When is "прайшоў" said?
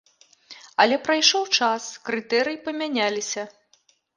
1.09-1.45